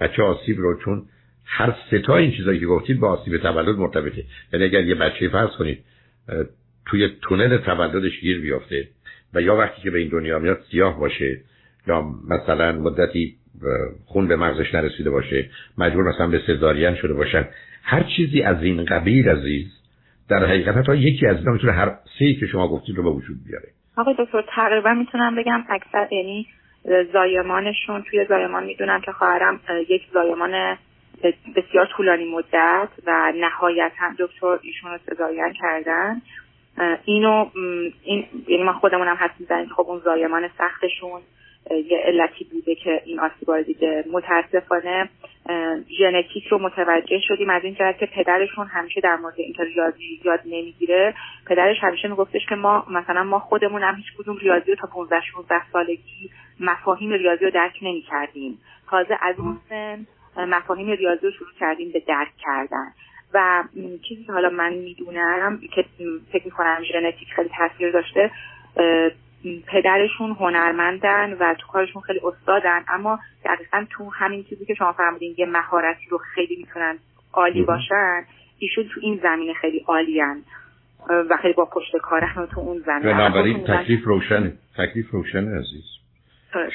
بچه 0.00 0.22
آسیب 0.22 0.58
رو 0.58 0.80
چون 0.84 1.02
هر 1.48 1.74
ستا 1.86 2.16
این 2.16 2.32
چیزایی 2.32 2.60
که 2.60 2.66
گفتید 2.66 3.00
با 3.00 3.08
آسیب 3.08 3.36
تولد 3.36 3.76
مرتبطه. 3.76 4.24
یعنی 4.52 4.64
اگر 4.64 4.84
یه 4.84 4.94
بچه 4.94 5.28
فرض 5.28 5.50
کنید 5.50 5.78
توی 6.86 7.08
تونل 7.22 7.56
تولدش 7.56 8.20
گیر 8.20 8.40
بیافته 8.40 8.88
و 9.34 9.42
یا 9.42 9.56
وقتی 9.56 9.82
که 9.82 9.90
به 9.90 9.98
این 9.98 10.08
دنیا 10.08 10.38
میاد 10.38 10.60
سیاه 10.70 11.00
باشه 11.00 11.40
یا 11.86 12.06
مثلا 12.28 12.72
مدتی 12.72 13.34
خون 14.06 14.28
به 14.28 14.36
مغزش 14.36 14.74
نرسیده 14.74 15.10
باشه 15.10 15.50
مجبور 15.78 16.04
مثلا 16.04 16.26
به 16.26 16.42
سزارین 16.46 16.94
شده 16.94 17.14
باشن 17.14 17.48
هر 17.82 18.02
چیزی 18.16 18.42
از 18.42 18.62
این 18.62 18.84
قبیل 18.84 19.28
عزیز 19.28 19.66
در 20.28 20.46
حقیقت 20.46 20.86
تا 20.86 20.94
یکی 20.94 21.26
از 21.26 21.36
اینا 21.36 21.52
می‌تونه 21.52 21.72
هر 21.72 21.94
سه 22.18 22.34
که 22.34 22.46
شما 22.46 22.68
گفتید 22.68 22.96
رو 22.96 23.02
به 23.02 23.10
وجود 23.10 23.36
بیاره. 23.46 23.68
آقای 23.96 24.14
دکتر 24.18 24.44
تقریبا 24.48 24.94
می‌تونم 24.94 25.36
بگم 25.36 25.64
اکثر 25.68 26.08
یعنی 26.12 26.46
زایمانشون 27.12 28.04
توی 28.10 28.26
زایمان 28.28 28.64
می‌دونم 28.64 29.00
که 29.00 29.12
خواهرم 29.12 29.60
یک 29.88 30.02
زایمان 30.14 30.76
بسیار 31.56 31.86
طولانی 31.96 32.30
مدت 32.30 32.88
و 33.06 33.32
نهایت 33.36 33.92
هم 33.96 34.16
دکتر 34.18 34.58
ایشون 34.62 34.90
رو 34.90 34.98
سزارین 35.06 35.52
کردن. 35.52 36.22
اینو 37.04 37.46
این 38.02 38.26
یعنی 38.48 38.62
ما 38.62 38.72
خودمونم 38.72 39.16
حس 39.20 39.30
می‌زنیم 39.38 39.68
خب 39.68 39.82
اون 39.88 39.98
زایمان 39.98 40.50
سختشون 40.58 41.20
یه 41.70 41.98
علتی 42.04 42.44
بوده 42.44 42.74
که 42.74 43.02
این 43.04 43.20
آسیبا 43.20 43.56
رو 43.56 43.62
دیده 43.62 44.04
متاسفانه 44.12 45.08
ژنتیک 45.98 46.46
رو 46.46 46.58
متوجه 46.58 47.20
شدیم 47.28 47.50
از 47.50 47.64
این 47.64 47.74
جهت 47.74 47.98
که 47.98 48.06
پدرشون 48.06 48.66
همیشه 48.66 49.00
در 49.00 49.16
مورد 49.16 49.34
اینکه 49.36 49.64
ریاضی 49.64 50.20
یاد 50.24 50.40
نمی‌گیره. 50.44 51.14
پدرش 51.46 51.76
همیشه 51.80 52.08
میگفتش 52.08 52.46
که 52.48 52.54
ما 52.54 52.86
مثلا 52.90 53.22
ما 53.22 53.38
خودمون 53.38 53.82
هم 53.82 53.94
هیچ 53.94 54.06
کدوم 54.18 54.36
ریاضی 54.36 54.70
رو 54.70 54.76
تا 54.76 54.88
15 54.92 55.20
16 55.20 55.54
سالگی 55.72 56.30
مفاهیم 56.60 57.12
ریاضی 57.12 57.44
رو 57.44 57.50
درک 57.50 57.78
نمی‌کردیم. 57.82 58.58
تازه 58.90 59.18
از 59.22 59.38
اون 59.38 59.58
سن 59.68 60.06
مفاهیم 60.38 60.90
ریاضی 60.90 61.26
رو 61.26 61.30
شروع 61.30 61.50
کردیم 61.60 61.92
به 61.92 62.02
درک 62.08 62.32
کردن. 62.38 62.86
و 63.34 63.64
چیزی 64.08 64.24
که 64.24 64.32
حالا 64.32 64.50
من 64.50 64.72
می‌دونم 64.72 65.60
که 65.74 65.84
فکر 66.32 66.44
می‌کنم 66.44 66.78
ژنتیک 66.92 67.28
خیلی 67.36 67.50
تاثیر 67.58 67.92
داشته 67.92 68.30
پدرشون 69.66 70.30
هنرمندن 70.30 71.36
و 71.40 71.54
تو 71.54 71.66
کارشون 71.66 72.02
خیلی 72.02 72.20
استادن 72.24 72.84
اما 72.88 73.18
دقیقا 73.44 73.86
تو 73.90 74.10
همین 74.10 74.44
چیزی 74.44 74.64
که 74.64 74.74
شما 74.74 74.92
فرمودین 74.92 75.34
یه 75.38 75.46
مهارتی 75.46 76.06
رو 76.10 76.18
خیلی 76.18 76.56
می‌تونن 76.56 76.98
عالی 77.32 77.62
باشن 77.62 78.22
ایشون 78.58 78.84
تو 78.94 79.00
این 79.02 79.20
زمینه 79.22 79.54
خیلی 79.54 79.84
عالین 79.86 80.42
و 81.30 81.36
خیلی 81.42 81.54
با 81.54 81.64
پشت 81.64 81.96
کارن 82.02 82.48
تو 82.54 82.60
اون 82.60 82.78
زمینه. 82.78 83.12
بنابراین 83.12 83.64
تکلیف 83.64 84.04
روشنه 84.04 84.52
تکلیف 84.78 85.10
روشنه 85.10 85.58
عزیز. 85.58 85.84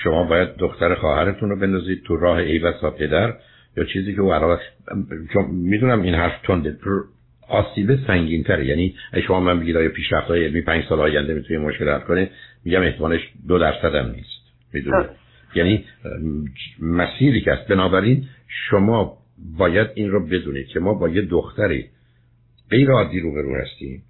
شما 0.03 0.23
باید 0.23 0.55
دختر 0.55 0.95
خواهرتون 0.95 1.49
رو 1.49 1.55
بندازید 1.55 2.03
تو 2.03 2.17
راه 2.17 2.37
ای 2.37 2.59
و 2.59 2.91
پدر. 2.99 3.33
یا 3.77 3.83
چیزی 3.83 4.15
که 4.15 4.21
او 4.21 4.33
علاوه 4.33 4.59
چون 5.33 5.45
می‌دونم 5.45 6.01
این 6.01 6.13
حرف 6.15 6.41
تنده 6.43 6.77
آسیب 7.49 7.95
سنگین 8.07 8.43
تره 8.43 8.65
یعنی 8.65 8.95
شما 9.27 9.39
من 9.39 9.59
بگید 9.59 9.77
آیا 9.77 9.89
پیشرفت 9.89 10.27
های 10.27 10.45
علمی 10.45 10.61
پنج 10.61 10.83
سال 10.89 10.99
آینده 10.99 11.33
می‌تونه 11.33 11.59
مشکل 11.59 11.89
حل 11.89 11.99
کنه 11.99 12.29
میگم 12.65 12.81
احتمالش 12.81 13.21
دو 13.47 13.59
درصد 13.59 13.95
هم 13.95 14.11
نیست. 14.11 14.43
می‌دونید 14.73 15.09
یعنی 15.55 15.85
مسیری 16.81 17.41
که 17.41 17.51
است. 17.51 17.67
بنابراین 17.67 18.27
شما 18.69 19.17
باید 19.57 19.87
این 19.95 20.11
رو 20.11 20.27
بدونید 20.27 20.67
که 20.67 20.79
ما 20.79 20.93
با 20.93 21.09
یه 21.09 21.21
دختری 21.21 21.85
غیر 22.69 22.91
عادی 22.91 23.19
رو 23.19 23.33
برو 23.33 23.55
هستیم 23.55 24.03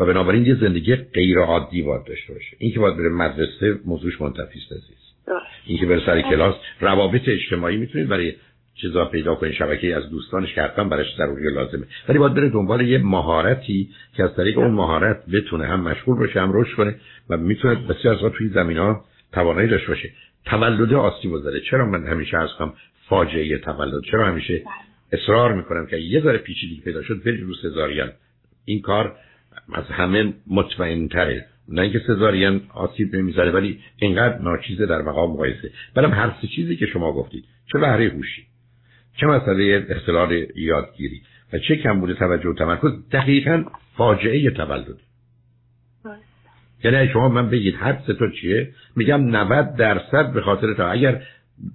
و 0.00 0.06
بنابراین 0.06 0.46
یه 0.46 0.54
زندگی 0.54 0.96
غیر 0.96 1.38
عادی 1.38 1.82
باید 1.82 2.04
داشته 2.04 2.32
باشه. 2.32 2.56
این 2.58 2.72
که 2.72 2.80
باید 2.80 2.96
بره 2.96 3.08
مدرسه 3.08 3.78
موضوعش 3.86 4.20
منتفی 4.20 4.58
است. 4.58 4.72
عزیز 4.72 4.98
این 5.66 5.78
که 5.78 5.86
بره 5.86 6.06
سر 6.06 6.22
کلاس 6.22 6.54
روابط 6.80 7.28
اجتماعی 7.28 7.76
می‌تونید 7.76 8.08
برای 8.08 8.32
چیزا 8.80 9.04
پیدا 9.04 9.34
کنه 9.34 9.52
شبکه 9.52 9.96
از 9.96 10.10
دوستانش 10.10 10.54
که 10.54 10.62
حتما 10.62 10.84
براش 10.88 11.16
ضروری 11.16 11.54
لازمه. 11.54 11.86
ولی 12.08 12.18
باید 12.18 12.34
بره 12.34 12.48
دنبال 12.48 12.80
یه 12.80 12.98
مهارتی 12.98 13.88
که 14.16 14.24
از 14.24 14.36
طریق 14.36 14.58
اون 14.58 14.70
مهارت 14.70 15.26
بتونه 15.26 15.66
هم 15.66 15.80
مشغول 15.80 16.18
بشه 16.18 16.40
هم 16.40 16.50
رشد 16.54 16.76
کنه 16.76 16.94
و 17.30 17.36
می‌تونه 17.36 17.74
بسیار 17.74 18.14
از 18.14 18.32
توی 18.32 18.48
زمین 18.48 18.78
ها 18.78 19.04
توانایی 19.32 19.68
داشته 19.68 19.88
باشه. 19.88 20.10
تولد 20.44 20.92
آسیب 20.92 21.36
زده 21.36 21.60
چرا 21.60 21.86
من 21.86 22.06
همیشه 22.06 22.36
از 22.36 22.50
هم 22.58 22.72
فاجعه 23.08 23.58
تولد؟ 23.58 24.02
چرا 24.10 24.26
همیشه 24.26 24.62
اصرار 25.12 25.54
می‌کنم 25.54 25.86
که 25.86 25.96
یه 25.96 26.20
ذره 26.20 26.38
پیچیدگی 26.38 26.80
پیدا 26.80 27.02
شد 27.02 27.22
برید 27.24 27.40
رو 27.40 27.54
سزارین؟ 27.54 28.10
این 28.64 28.80
کار 28.80 29.16
از 29.72 29.84
همه 29.84 30.32
مطمئن 30.46 31.08
تره 31.08 31.46
نه 31.68 31.82
اینکه 31.82 31.98
سزارین 32.06 32.60
آسیب 32.74 33.16
نمی‌زنه 33.16 33.50
ولی 33.50 33.78
اینقدر 33.96 34.38
ناچیزه 34.38 34.86
در 34.86 35.02
مقام 35.02 35.30
مقایسه. 35.30 35.70
برم 35.94 36.10
هر 36.10 36.34
سه 36.42 36.48
چیزی 36.56 36.76
که 36.76 36.86
شما 36.86 37.12
گفتید 37.12 37.44
چه 37.72 37.78
بهره 37.78 38.08
هوشی. 38.08 38.47
چه 39.20 39.26
مسئله 39.26 39.86
اختلال 39.88 40.46
یادگیری 40.56 41.22
و 41.52 41.58
چه 41.58 41.76
کم 41.76 42.00
بوده 42.00 42.14
توجه 42.14 42.48
و 42.48 42.54
تمرکز؟ 42.54 42.92
دقیقا 43.12 43.64
فاجعه 43.96 44.50
تولد. 44.50 44.98
یعنی 46.84 47.08
شما 47.08 47.28
من 47.28 47.50
بگید 47.50 47.74
هر 47.78 47.98
سه 48.06 48.14
تا 48.14 48.30
چیه؟ 48.40 48.70
میگم 48.96 49.36
90 49.36 49.76
درصد 49.76 50.32
به 50.32 50.40
خاطر 50.40 50.74
تا 50.74 50.90
اگر 50.90 51.22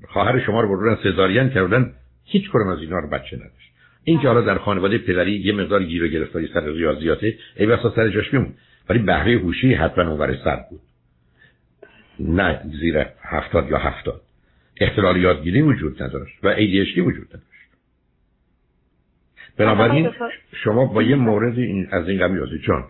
خواهر 0.10 0.40
شما 0.40 0.62
رو 0.62 0.68
بردن 0.68 1.04
سزارین 1.04 1.50
کردن 1.50 1.94
هیچ 2.26 2.50
کدوم 2.50 2.68
از 2.68 2.80
اینا 2.80 3.00
رو 3.00 3.10
بچه 3.10 3.36
نداشت. 3.36 3.74
این 4.04 4.20
که 4.20 4.28
حالا 4.28 4.42
در 4.42 4.58
خانواده 4.58 4.98
پدری 4.98 5.32
یه 5.32 5.54
مقدار 5.54 5.84
گیر 5.84 6.04
و 6.04 6.08
گرفتاری 6.08 6.50
سر 6.54 6.66
ریاضیاته 6.66 7.38
ای 7.56 7.66
بسا 7.66 7.94
سر 7.96 8.10
جاش 8.10 8.34
میمون 8.34 8.54
ولی 8.90 9.00
بهره 9.00 9.38
هوشی 9.38 9.74
حتما 9.74 10.12
اونور 10.12 10.38
سر 10.44 10.60
بود. 10.70 10.80
نه 12.20 12.62
زیر 12.82 13.06
هفتاد 13.22 13.70
یا 13.70 13.78
هفتاد. 13.78 14.22
اختلال 14.84 15.18
یادگیری 15.18 15.62
وجود 15.62 16.04
نداشت 16.04 16.38
و 16.44 16.56
ADHD 16.56 16.98
وجود 16.98 17.28
نداشت. 17.28 17.70
بنابراین 19.58 20.12
شما 20.64 20.86
با 20.86 21.04
یه 21.04 21.16
مورد 21.16 21.60
این 21.60 21.88
از 21.92 22.10
این 22.10 22.20
قبیل 22.20 22.38
یادی 22.38 22.60
جان. 22.60 22.84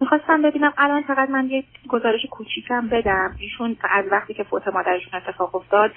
می‌خواستم 0.00 0.42
ببینم 0.42 0.72
الان 0.78 1.02
فقط 1.02 1.30
من 1.30 1.48
یه 1.50 1.64
گزارش 1.88 2.26
کوچیکم 2.30 2.88
بدم. 2.88 3.36
ایشون 3.38 3.76
از 3.90 4.04
وقتی 4.10 4.34
که 4.34 4.44
فوت 4.44 4.68
مادرشون 4.68 5.20
اتفاق 5.20 5.54
افتاد 5.54 5.90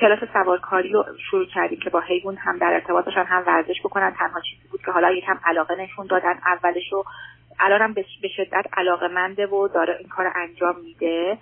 کلاس 0.00 0.18
سوارکاری 0.32 0.92
رو 0.92 1.04
شروع 1.30 1.46
کردیم 1.54 1.78
که 1.78 1.90
با 1.90 2.00
حیوان 2.00 2.36
هم 2.36 2.58
در 2.58 2.72
ارتباط 2.72 3.04
باشن 3.04 3.24
هم 3.24 3.42
ورزش 3.46 3.80
بکنن. 3.84 4.10
تنها 4.10 4.40
چیزی 4.40 4.68
بود 4.70 4.80
که 4.80 4.90
حالا 4.90 5.12
یکم 5.12 5.38
علاقه 5.44 5.74
نشون 5.74 6.06
دادن. 6.06 6.34
اولش 6.46 6.92
رو 6.92 7.04
الانم 7.60 7.92
به 7.94 8.04
شدت 8.36 8.64
علاقه 8.72 9.08
منده 9.08 9.46
و 9.46 9.68
داره 9.68 9.96
این 10.00 10.08
کار 10.08 10.32
انجام 10.34 10.74
میده. 10.84 11.38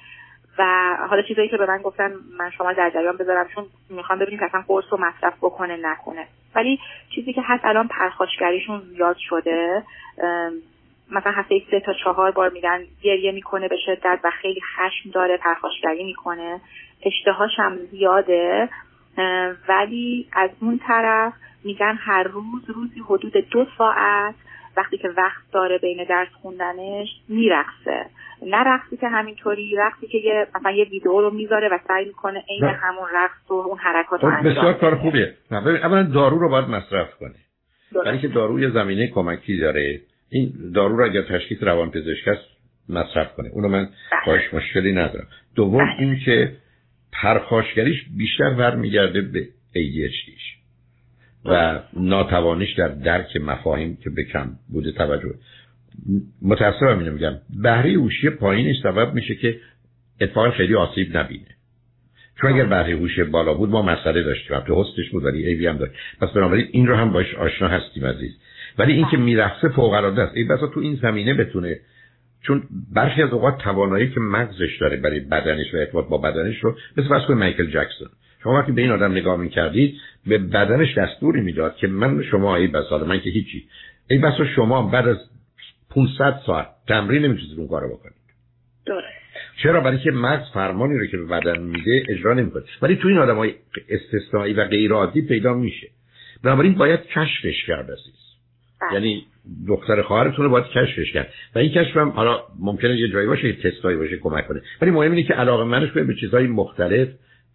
و 0.58 0.64
حالا 1.10 1.22
چیزایی 1.22 1.48
که 1.48 1.56
به 1.56 1.66
من 1.66 1.78
گفتن 1.78 2.12
من 2.38 2.50
شما 2.50 2.72
در 2.72 2.90
جریان 2.90 3.16
بذارم 3.16 3.48
چون 3.54 3.64
می‌خوام 3.90 4.18
ببینیم 4.18 4.40
که 4.40 4.44
اصلا 4.44 4.64
قرص 4.68 4.84
رو 4.90 4.98
مصرف 5.00 5.36
بکنه 5.36 5.76
نکنه. 5.82 6.26
ولی 6.54 6.78
چیزی 7.14 7.32
که 7.32 7.42
هست 7.44 7.64
الان 7.64 7.88
پرخاشگریشون 7.88 8.80
زیاد 8.80 9.16
شده 9.18 9.82
مثلا 11.10 11.32
هفته 11.32 11.62
سه 11.70 11.80
تا 11.80 11.92
چهار 12.04 12.30
بار 12.30 12.50
میگن 12.50 12.80
گریه 13.02 13.32
می‌کنه 13.32 13.68
به 13.68 13.76
شدت 13.86 14.20
و 14.24 14.30
خیلی 14.30 14.60
خشم 14.60 15.10
داره 15.10 15.36
پرخاشگری 15.36 16.04
می‌کنه. 16.04 16.60
اشتهاش 17.02 17.50
هم 17.58 17.76
زیاده. 17.76 18.68
ولی 19.68 20.28
از 20.32 20.50
اون 20.60 20.80
طرف 20.86 21.32
میگن 21.64 21.94
هر 22.00 22.22
روز 22.22 22.70
روزی 22.70 23.00
حدود 23.00 23.32
دو 23.32 23.66
ساعت 23.78 24.34
وقتی 24.76 24.98
که 24.98 25.08
وقت 25.08 25.52
داره 25.52 25.78
بین 25.78 26.04
درس 26.08 26.28
خوندنش 26.42 27.08
میرقصه. 27.28 28.06
نه 28.46 28.56
رقصی 28.56 28.96
که 28.96 29.08
همینطوری 29.08 29.76
رقصی 29.78 30.06
که 30.06 30.18
یه 30.18 30.46
مثلا 30.54 30.70
یه 30.70 30.84
ویدیو 30.84 31.20
رو 31.20 31.30
می‌ذاره 31.30 31.68
و 31.68 31.78
سعی 31.88 32.04
می‌کنه 32.04 32.44
عین 32.48 32.64
همون 32.64 33.08
رقص 33.14 33.50
و 33.50 33.54
اون 33.54 33.78
حرکات 33.78 34.24
رو 34.24 34.30
خب، 34.30 34.48
بسیار 34.48 34.72
کار 34.72 34.96
خوبیه. 34.96 35.34
اولا 35.50 36.02
دارو 36.02 36.38
رو 36.38 36.48
باید 36.48 36.64
مصرف 36.64 37.14
کنه 37.14 37.34
برای 38.04 38.18
که 38.18 38.28
دارو 38.28 38.60
یه 38.60 38.70
زمینه 38.70 39.06
کمکی 39.06 39.58
داره 39.58 40.00
این 40.30 40.52
دارو 40.74 40.96
رو 40.96 41.04
اگر 41.04 41.22
تشخیص 41.22 41.62
روان 41.62 41.90
پزشک 41.90 42.28
است 42.28 42.42
مصرف 42.88 43.34
کنه 43.36 43.48
اونو 43.48 43.68
من 43.68 43.84
بله. 43.84 44.20
باش 44.26 44.54
مشکلی 44.54 44.92
ندارم. 44.92 45.26
دوم 45.56 45.84
بله. 45.84 46.00
این 46.00 46.18
که 46.24 46.52
پرخاشگریش 47.12 48.04
بیشتر 48.18 48.50
برمیگرده 48.50 49.20
به 49.20 49.48
ADHDش 49.74 50.61
و 51.44 51.80
ناتوانیش 51.96 52.74
در 52.74 52.88
درک 52.88 53.36
مفاهیم 53.36 53.98
که 54.04 54.10
به 54.10 54.24
کم 54.24 54.50
بوده 54.68 54.92
توجه. 54.92 55.34
متاسفم 56.42 56.98
اینو 56.98 57.12
میگم. 57.12 57.34
بهره 57.62 57.92
هوشی 57.92 58.30
پایینش 58.30 58.76
سبب 58.82 59.14
میشه 59.14 59.34
که 59.34 59.56
اتفاقا 60.20 60.50
خیلی 60.50 60.74
آسیب 60.74 61.16
نبینه. 61.16 61.46
چون 62.40 62.52
اگر 62.52 62.64
بهره 62.64 62.96
هوشی 62.96 63.22
بالا 63.22 63.54
بود 63.54 63.70
ما 63.70 63.82
مسئله 63.82 64.22
داشتیم. 64.22 64.60
تو 64.60 64.82
هستش 64.82 65.10
بود 65.10 65.24
ولی 65.24 65.46
ایوی 65.46 65.66
هم 65.66 65.76
داشت. 65.76 65.92
پس 66.20 66.28
بنابراین 66.30 66.68
این 66.70 66.86
رو 66.86 66.96
هم 66.96 67.12
باش 67.12 67.34
آشنا 67.34 67.68
هستیم 67.68 68.06
عزیز. 68.06 68.38
ولی 68.78 68.92
اینکه 68.92 69.16
میرخصه 69.16 69.68
فوق 69.68 69.92
العاده 69.92 70.22
است. 70.22 70.36
ای 70.36 70.44
بسا 70.44 70.66
تو 70.66 70.80
این 70.80 70.98
زمینه 71.02 71.34
بتونه 71.34 71.80
چون 72.42 72.62
برخی 72.94 73.22
از 73.22 73.30
اوقات 73.30 73.58
توانایی 73.58 74.10
که 74.10 74.20
مغزش 74.20 74.78
داره 74.80 74.96
برای 74.96 75.20
بدنش 75.20 75.74
و 75.74 75.76
ارتباط 75.76 76.08
با 76.08 76.18
بدنش 76.18 76.58
رو 76.64 76.76
مثل 76.96 77.08
بس 77.08 77.30
مایکل 77.30 77.66
جکسون. 77.66 78.08
شما 78.42 78.58
وقتی 78.58 78.72
به 78.72 78.82
این 78.82 78.90
آدم 78.90 79.12
نگاه 79.12 79.36
می‌کردید 79.36 79.94
به 80.26 80.38
بدنش 80.38 80.98
دستوری 80.98 81.40
می‌داد 81.40 81.76
که 81.76 81.86
من 81.86 82.22
شما 82.22 82.56
ای 82.56 82.66
بس 82.66 82.92
من 82.92 83.20
که 83.20 83.30
هیچی. 83.30 83.64
ای 84.10 84.18
بس 84.18 84.32
شما 84.56 84.82
بعد 84.82 85.08
از 85.08 85.16
500 85.90 86.40
ساعت 86.46 86.68
تمرین 86.88 87.24
نمی‌تونید 87.24 87.58
اون 87.58 87.68
کارو 87.68 87.88
بکنید. 87.88 88.14
درست. 88.86 89.06
چرا؟ 89.62 89.80
برای 89.80 89.98
که 89.98 90.10
مغز 90.10 90.52
فرمانی 90.54 90.98
رو 90.98 91.06
که 91.06 91.16
به 91.16 91.24
بدن 91.24 91.62
میده 91.62 92.02
اجرا 92.08 92.34
نمی‌کنه. 92.34 92.62
ولی 92.82 92.96
تو 92.96 93.08
این 93.08 93.18
آدم 93.18 93.36
های 93.36 93.54
استثنایی 93.88 94.54
و 94.54 94.64
غیر 94.64 94.92
عادی 94.92 95.22
پیدا 95.22 95.54
میشه. 95.54 95.88
بنابراین 96.44 96.74
باید 96.74 97.00
کشفش 97.06 97.64
کرد 97.66 97.90
عزیز. 97.90 98.22
بله. 98.80 98.92
یعنی 98.92 99.26
دختر 99.68 100.02
خواهرتون 100.02 100.44
رو 100.44 100.50
باید 100.50 100.66
کشفش 100.66 101.12
کرد. 101.12 101.32
و 101.54 101.58
این 101.58 101.70
کشف 101.70 101.96
هم 101.96 102.08
حالا 102.08 102.42
ممکنه 102.60 102.96
یه 102.96 103.08
جایی 103.08 103.26
باشه 103.26 103.48
یه 103.48 103.70
تستایی 103.70 103.96
باشه 103.96 104.16
کمک 104.16 104.48
کنه. 104.48 104.62
ولی 104.82 104.90
مهم 104.90 105.10
اینه 105.10 105.22
که 105.22 105.34
علاقه 105.34 105.64
منش 105.64 105.90
به 105.90 106.14
چیزهای 106.20 106.46
مختلف 106.46 107.08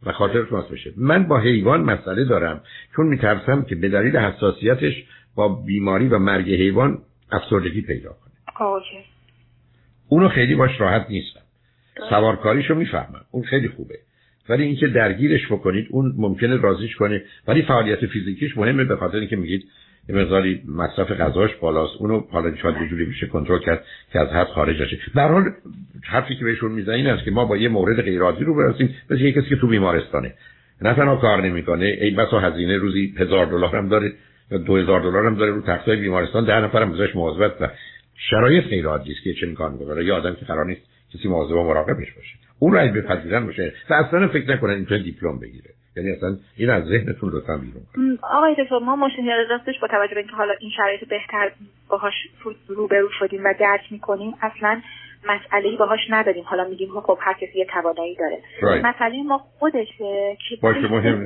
و 0.06 0.12
خاطرتون 0.12 0.64
بشه. 0.72 0.94
من 0.98 1.24
با 1.24 1.40
حیوان 1.40 1.82
مسئله 1.82 2.26
دارم 2.26 2.62
چون 2.96 3.08
میترسم 3.08 3.62
که 3.62 3.76
به 3.76 3.90
دلیل 3.90 4.18
حساسیتش 4.18 4.94
با 5.36 5.50
بیماری 5.50 6.08
و 6.08 6.20
مرگ 6.20 6.50
حیوان 6.50 6.98
افسردگی 7.32 7.82
پیدا 7.82 8.10
کنه. 8.10 8.68
اوکی. 8.68 9.06
اونو 10.10 10.30
خیلی 10.30 10.56
باش 10.56 10.82
راحت 10.82 11.06
نیستم. 11.10 11.42
سوارکاریشو 12.10 12.76
می‌فهمم. 12.76 13.26
اون 13.32 13.44
خیلی 13.44 13.68
خوبه. 13.68 14.00
ولی 14.50 14.64
اینکه 14.64 14.88
درگیرش 14.88 15.46
بکنید 15.52 15.88
اون 15.90 16.14
ممکنه 16.18 16.58
رازیش 16.58 16.96
کنه. 16.96 17.24
ولی 17.48 17.62
فعالیت 17.62 18.06
فیزیکیش 18.06 18.58
مهمه 18.58 18.84
به 18.84 18.96
خاطر 18.96 19.18
اینکه 19.18 19.36
میگید 19.36 19.66
یه 20.10 20.16
مقداری 20.16 20.62
مصرف 20.68 21.12
غذاش 21.12 21.56
بالاست. 21.56 21.94
اونو 22.00 22.24
حالا 22.32 22.56
شاید 22.56 22.76
یه 22.82 22.88
جوری 22.88 23.06
میشه 23.06 23.28
کنترل 23.28 23.60
کرد 23.60 23.84
که 24.14 24.20
از 24.20 24.28
حد 24.28 24.48
خارج 24.48 24.82
نشه. 24.82 24.98
در 25.16 25.28
حال 25.28 25.52
حرفی 26.04 26.36
که 26.36 26.46
بهشون 26.46 26.72
می‌زنین 26.72 27.08
است 27.08 27.26
که 27.26 27.32
ما 27.32 27.46
با 27.46 27.58
یه 27.58 27.70
مورد 27.70 28.02
غیر 28.02 28.22
عادی 28.22 28.44
رو 28.44 28.56
برسیم. 28.56 28.96
مثل 29.10 29.22
یه 29.22 29.32
کسی 29.32 29.50
که 29.50 29.56
تو 29.56 29.68
بیمارستانه. 29.68 30.34
نه 30.82 30.94
تنها 30.94 31.16
کار 31.16 31.42
نمی‌کنه. 31.42 31.86
ای 31.86 32.12
بسا 32.12 32.40
هزینه 32.40 32.78
روزی 32.78 33.14
هزار 33.18 33.46
دلار 33.46 33.76
هم 33.76 33.90
داره 33.90 34.14
یا 34.52 34.58
دو 34.58 34.78
هزار 34.78 35.02
دلار 35.02 35.26
هم 35.26 35.36
داره 35.36 35.52
رو 35.52 35.62
تختای 35.62 35.98
بیمارستان. 35.98 36.46
ده 36.46 36.60
نفر 36.60 36.82
هم 36.82 36.92
ازش 36.94 37.16
مواظبت 37.16 37.62
و 37.62 37.68
شرایط 38.30 38.64
غیر 38.64 38.86
عادی 38.86 39.12
است 39.12 39.24
که 39.24 39.34
چنین 39.34 39.56
کار 39.56 39.72
می‌کنه. 39.72 40.06
یا 40.06 40.16
آدم 40.18 40.34
که 40.34 40.46
قرار 40.46 40.66
نیست 40.66 40.82
کسی 41.14 41.28
مواظب 41.28 41.56
و 41.56 41.64
مراقبش 41.64 42.12
باشه. 42.12 42.36
اون 42.60 42.74
رو 42.74 42.82
اگه 42.82 42.92
بپذیرن 42.92 43.46
باشه. 43.46 43.74
و 43.90 43.94
اصلا 43.94 44.28
فکر 44.28 44.52
نکنن 44.52 44.74
اینجا 44.74 44.98
دیپلم 44.98 45.40
بگیره. 45.40 45.70
یعنی 45.98 46.12
اصلا 46.12 46.38
این 46.58 46.70
از 46.70 46.84
ذهنتون 46.84 47.30
لطفا 47.34 47.58
بیرون 47.58 48.18
آقای 48.22 48.56
دکتر 48.60 48.80
ما 48.80 48.96
مشکل 48.96 49.30
راستش 49.50 49.80
با 49.82 49.88
توجه 49.88 50.14
به 50.14 50.20
اینکه 50.20 50.36
حالا 50.36 50.54
این 50.60 50.72
شرایط 50.78 51.10
بهتر 51.10 51.52
باهاش 51.90 52.14
روبرو 52.68 53.10
شدیم 53.20 53.44
و 53.44 53.54
درک 53.60 53.92
می‌کنیم 53.92 54.34
اصلا 54.42 54.82
مسئله 55.26 55.78
باهاش 55.78 56.00
نداریم. 56.10 56.44
حالا 56.44 56.68
میگیم 56.70 57.00
خب 57.00 57.18
هر 57.22 57.34
کسی 57.34 57.60
یه 57.60 57.66
توانایی 57.66 58.16
داره. 58.16 58.38
Right. 58.60 58.86
مسئله 58.86 59.24
ما 59.24 59.38
خودشه 59.38 60.38
که 60.50 60.58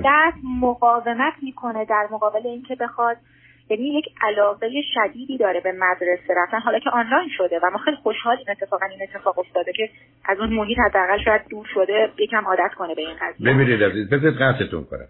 دست 0.05 0.37
مقاومت 0.61 1.33
می‌کنه 1.41 1.85
در 1.85 2.07
مقابل 2.11 2.47
اینکه 2.47 2.75
بخواد 2.75 3.17
یعنی 3.69 3.83
یک 3.83 4.05
علاقه 4.21 4.69
شدیدی 4.93 5.37
داره 5.37 5.59
به 5.59 5.71
مدرسه 5.71 6.33
رفتن 6.37 6.59
حالا 6.59 6.79
که 6.79 6.89
آنلاین 6.89 7.29
شده 7.37 7.59
و 7.63 7.69
ما 7.69 7.77
خیلی 7.77 7.97
خوشحالیم 7.97 8.45
اتفاقا 8.49 8.85
این 8.85 9.01
اتفاق 9.01 9.39
افتاده 9.39 9.71
که 9.73 9.89
از 10.25 10.39
اون 10.39 10.49
محیط 10.53 10.77
حداقل 10.79 11.23
شاید 11.25 11.41
دور 11.49 11.67
شده 11.73 12.09
یکم 12.19 12.45
عادت 12.45 12.71
کنه 12.77 12.95
به 12.95 13.01
این 13.01 13.15
قضیه. 13.21 13.53
ببینید 13.53 13.83
عزیز 13.83 14.09
بذارید 14.09 14.37
قطعتون 14.37 14.83
کنم. 14.83 15.07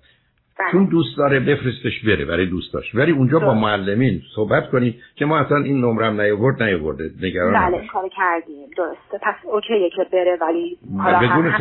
بله. 0.60 0.72
چون 0.72 0.86
دوست 0.86 1.18
داره 1.18 1.40
بفرستش 1.40 2.06
بره 2.06 2.26
برای 2.26 2.46
دوستاش. 2.46 2.96
ولی 2.96 3.12
اونجا 3.12 3.40
با 3.40 3.54
معلمین 3.54 4.22
صحبت 4.36 4.70
کنید 4.70 4.96
که 5.16 5.26
ما 5.26 5.40
اصلا 5.40 5.58
این 5.58 5.82
نمرم 5.82 6.22
نیاورد 6.22 6.64
نیاورده. 6.64 7.12
نگران 7.22 7.54
بله 7.54 7.88
کار 7.88 8.10
کردیم. 8.18 8.68
درسته. 8.78 9.18
پس 9.22 9.36
اوکیه 9.44 9.90
که 9.96 10.06
بره 10.12 10.38
ولی 10.42 10.78
بدون 11.22 11.54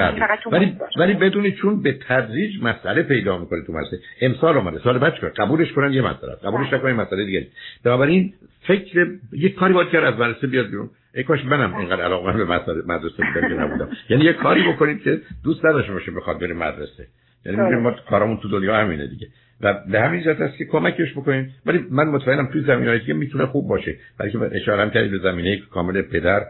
ولی 0.52 0.76
ولی 0.96 1.14
بدونید 1.14 1.54
چون 1.54 1.82
به 1.82 1.98
تدریج 2.08 2.62
مسئله 2.62 3.02
پیدا 3.02 3.38
می‌کنه 3.38 3.62
تو 3.66 3.72
مسئله. 3.72 4.00
امسال 4.22 4.56
اومده. 4.56 4.78
سال 4.78 4.98
بعد 4.98 5.14
چیکار؟ 5.14 5.30
قبولش 5.30 5.72
کنن 5.72 5.92
یه 5.92 6.02
مسئله 6.02 6.32
قبولش 6.44 6.68
بله. 6.68 6.78
نکنن 6.78 6.92
مسئله 6.92 7.24
دیگه 7.24 7.46
بنابراین 7.84 8.32
فکر 8.66 9.06
یه 9.32 9.48
کاری 9.48 9.72
باید 9.72 9.88
کرد 9.88 10.04
از 10.04 10.14
مدرسه 10.14 10.46
بیاد 10.46 10.66
بیرون. 10.66 10.90
ای 11.14 11.22
کاش 11.22 11.44
منم 11.44 11.74
اینقدر 11.74 12.02
علاقه 12.02 12.32
به 12.32 12.44
مدرسه 12.86 13.16
بودم. 13.16 13.48
که 13.48 13.54
نبودم 13.54 13.88
یعنی 14.10 14.24
یه 14.24 14.32
کاری 14.32 14.72
بکنید 14.72 15.02
که 15.02 15.20
دوست 15.44 15.64
نداشته 15.64 15.92
باشه 15.92 16.12
بخواد 16.12 16.40
بره 16.40 16.54
مدرسه. 16.54 17.06
یعنی 17.46 17.76
ما 17.76 17.90
کارمون 17.90 18.36
تو 18.36 18.48
دنیا 18.48 18.76
همینه 18.76 19.06
دیگه. 19.06 19.26
و 19.60 19.74
به 19.92 20.00
همین 20.00 20.22
جهت 20.22 20.40
است 20.40 20.58
که 20.58 20.64
کمکش 20.64 21.12
بکنیم. 21.12 21.54
ولی 21.66 21.84
من 21.90 22.08
مطمئنم 22.08 22.46
توی 22.46 22.62
زمینه‌ای 22.62 23.00
که 23.00 23.14
می‌تونه 23.14 23.46
خوب 23.46 23.68
باشه. 23.68 23.96
برای 24.18 24.32
که 24.32 24.38
اشاره 24.52 24.82
هم 24.82 24.90
کردید 24.90 25.10
به 25.10 25.18
زمینه 25.18 25.56
کامل 25.70 26.02
پدر 26.02 26.40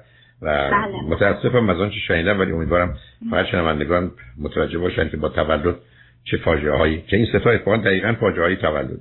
و 0.42 0.70
بله. 0.70 1.02
متاسفم 1.08 1.70
از 1.70 1.80
آنچه 1.80 1.96
شنیدم 2.08 2.40
ولی 2.40 2.52
امیدوارم 2.52 2.96
فقط 3.30 3.46
شنوندگان 3.46 4.10
متوجه 4.38 4.78
باشن 4.78 5.08
که 5.08 5.16
با 5.16 5.28
تولد 5.28 5.76
چه 6.24 6.36
فاجعه 6.36 6.76
هایی 6.76 7.02
که 7.02 7.16
این 7.16 7.26
ستا 7.26 7.50
اتفاقا 7.50 7.76
دقیقا 7.76 8.16
فاجعه 8.20 8.42
های 8.42 8.56
تولد. 8.56 9.00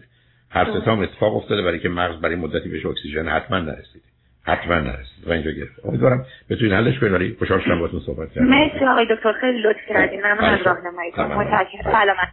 هر 0.50 0.79
ستا 0.79 0.91
هم 0.96 1.00
اتفاق 1.00 1.36
افتاده 1.36 1.62
برای 1.62 1.79
که 1.79 1.89
مغز 1.89 2.22
برای 2.22 2.36
مدتی 2.36 2.69
بهش 2.69 2.86
اکسیژن 2.86 3.27
حتما 3.27 3.60
نرسید 3.60 4.09
حتما 4.50 4.75
نرسید. 4.75 5.27
و 5.27 5.32
اینجا 5.32 5.51
گرفت 5.51 5.86
امیدوارم 5.86 6.25
بتونید 6.50 6.74
حلش 6.74 7.00
کنید 7.00 7.12
ولی 7.13 7.36
خوشحال 7.39 7.60
شدم 7.60 7.79
باهاتون 7.79 8.00
صحبت 8.00 8.32
کردم. 8.32 8.48
مرسی 8.48 8.86
آقای 8.86 9.08
دکتر 9.15 9.32
خیلی 9.32 9.62
لطف 9.62 9.79
کردین. 9.89 10.20
ممنون 10.20 10.44
از 10.44 10.62
راهنماییتون. 10.62 11.25
متشکرم. 11.25 11.91
سلامت. 11.91 12.29